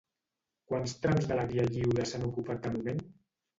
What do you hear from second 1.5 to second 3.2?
Via Lliure s'han ocupat de moment?